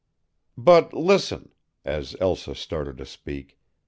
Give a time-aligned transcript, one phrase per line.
[0.57, 1.51] "But listen!"
[1.85, 3.59] as Elsa started to speak.